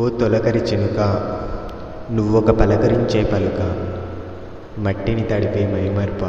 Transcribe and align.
ఓ 0.00 0.08
తొలకరి 0.08 0.58
చినుక 0.58 1.00
నువ్వొక 2.10 2.50
పలకరించే 2.50 3.24
పలుక 3.24 3.60
మట్టిని 4.78 5.22
తడిపే 5.22 5.66
మైమర్ప. 5.72 6.22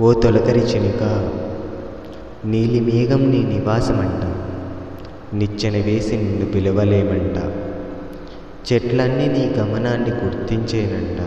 ఓ 0.00 0.12
తొలకరి 0.12 0.60
చినుక 0.60 1.02
నీలి 2.44 2.80
మేఘం 2.80 3.22
నీ 3.30 3.40
నివాసమంట 3.44 4.22
నిచ్చెన 5.34 5.76
వేసి 5.86 6.16
నిన్ను 6.16 6.46
పిలవలేమంట. 6.46 7.38
చెట్లన్నీ 8.66 9.28
నీ 9.28 9.44
గమనాన్ని 9.58 10.10
గుర్తించేనంట 10.10 11.20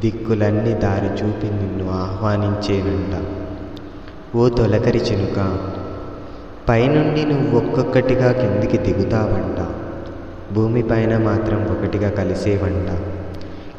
దిక్కులన్నీ 0.00 0.74
దారి 0.74 1.10
చూపి 1.18 1.50
నిన్ను 1.50 1.92
ఆహ్వానించేనంట. 1.92 3.14
ఓ 4.36 4.48
తొలకరి 4.48 4.98
చినుక 4.98 5.38
పైనుండి 6.68 7.24
నువ్వు 7.24 7.58
ఒక్కొక్కటిగా 7.58 8.32
కిందికి 8.32 8.78
దిగుతావంట. 8.78 9.60
భూమిపైన 10.54 11.18
మాత్రం 11.18 11.66
ఒకటిగా 11.66 12.10
కలిసేవంట. 12.10 12.98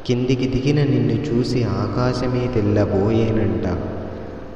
కిందికి 0.06 0.48
దిగిన 0.48 0.84
నిన్ను 0.84 1.14
చూసి 1.14 1.64
ఆకాశమే 1.64 2.48
తెల్లబోయేనంట. 2.54 3.78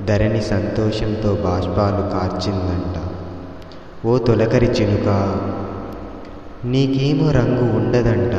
ధరణి 0.07 0.41
సంతోషంతో 0.41 1.33
బాష్పాలు 1.33 2.19
కార్చిందంట. 2.19 2.97
ఓ 4.07 4.17
తొలకరి 4.17 4.65
చినుక 4.65 5.35
నీకేమో 6.65 7.31
రంగు 7.31 7.77
ఉండదంట. 7.77 8.31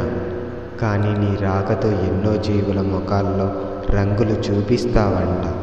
కానీ 0.80 1.18
నీ 1.18 1.36
రాకతో 1.36 1.88
ఎన్నో 1.88 2.36
జీవుల 2.36 2.80
ముఖాల్లో 2.80 3.52
రంగులు 3.96 4.30
చూపిస్తావంట. 4.30 5.54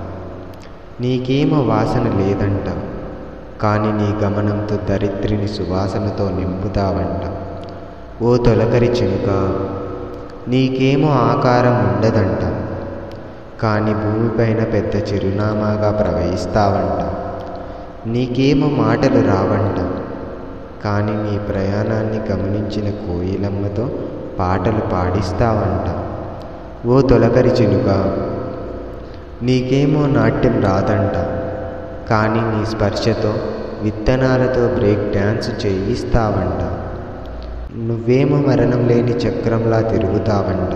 నీకేమో 1.01 1.61
వాసన 1.61 2.03
లేదంట. 2.03 2.69
కానీ 3.61 3.91
నీ 3.91 4.25
గమనంతో 4.25 4.77
దరిద్రిని 4.89 5.47
సువాసనతో 5.47 6.29
నింపుతావంట. 6.29 7.32
ఓ 8.23 8.37
తొలకరి 8.37 8.85
చినుక 8.85 9.29
నీకేమో 10.47 11.09
ఆకారం 11.09 11.75
ఉండదంట. 11.75 12.41
కానీ 13.61 13.93
భూమిపైన 13.93 14.63
పెద్ద 14.63 15.13
చిరునామాగా 15.13 15.91
ప్రవహిస్తావంట. 15.91 17.01
నీకేమో 18.07 18.67
మాటలు 18.67 19.19
రావంట. 19.27 19.79
కానీ 20.83 21.11
నీ 21.11 21.37
ప్రయాణాన్ని 21.37 22.19
గమనించిన 22.31 22.89
కోయిలమ్మతో 22.89 23.89
పాటలు 24.39 24.79
పాడిస్తావంట. 24.79 25.87
ఓ 26.87 27.01
తొలకరి 27.01 27.49
చినుక 27.49 27.89
నీకేమో 29.43 30.05
నాట్యం 30.07 30.61
రాదంట. 30.63 31.15
కానీ 32.09 32.41
నీ 32.41 32.65
స్పర్శతో 32.65 33.33
విత్తనాలతో 33.81 34.67
బ్రేక్ 34.67 35.11
డ్యాన్స్ 35.11 35.65
చేయిస్తావంట. 35.65 36.92
నువ్వేమో 37.77 38.37
మరణం 38.37 38.87
లేని 38.87 39.11
చక్రంలా 39.11 39.81
తిరుగుతావంట. 39.81 40.73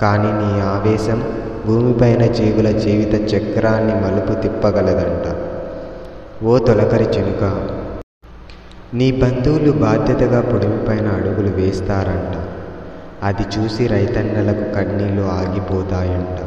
కానీ 0.00 0.32
నీ 0.32 0.60
ఆవేశం 0.60 1.22
భూమిపైన 1.66 2.26
జీవుల 2.26 2.70
జీవిత 2.70 3.34
చక్రాన్ని 3.34 3.94
మలుపు 3.94 4.40
తిప్పగలదంట. 4.40 5.36
ఓ 6.44 6.58
తొలకరి 6.58 7.04
చినుక 7.04 7.68
నీ 8.94 9.12
బంధువులు 9.12 9.72
బాధ్యతగా 9.72 10.40
పొడిమిపైన 10.40 11.08
అడుగులు 11.08 11.54
వేస్తారంట. 11.56 12.36
అది 13.22 13.42
చూసి 13.42 13.86
రైతన్నలకు 13.86 14.74
కన్నీళ్ళు 14.74 15.22
ఆగిపోతాయంట. 15.22 16.40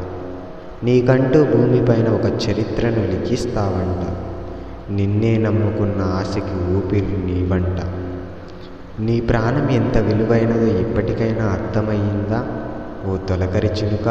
నీకంటూ 0.85 1.43
భూమిపైన 1.43 2.09
ఒక 2.09 2.25
చరిత్రను 2.25 3.05
లిఖిస్తావంట. 3.05 4.05
నిన్నే 4.91 5.37
నమ్ముకున్న 5.37 6.01
ఆశకి 6.01 6.77
ఊపిరి 6.77 7.25
నీవంట. 7.25 7.98
నీ 8.99 9.21
ప్రాణం 9.21 9.69
ఎంత 9.69 9.97
విలువైనదో 9.97 10.65
ఇప్పటికైనా 10.65 11.45
అర్థమయ్యిందా? 11.45 12.39
ఓ 13.05 13.17
తొలకరి 13.17 13.67
చినుక 13.67 14.07